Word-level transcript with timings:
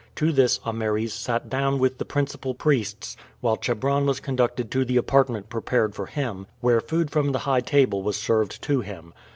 To 0.15 0.31
this 0.31 0.59
Ameres 0.65 1.13
sat 1.13 1.47
down 1.47 1.77
with 1.77 1.99
the 1.99 2.05
principal 2.05 2.55
priests, 2.55 3.15
while 3.39 3.55
Chebron 3.55 4.07
was 4.07 4.19
conducted 4.19 4.71
to 4.71 4.83
the 4.83 4.97
apartment 4.97 5.47
prepared 5.51 5.93
for 5.93 6.07
him, 6.07 6.47
where 6.59 6.81
food 6.81 7.11
from 7.11 7.33
the 7.33 7.37
high 7.45 7.61
table 7.61 8.01
was 8.01 8.17
served 8.17 8.63
to 8.63 8.81
him. 8.81 9.13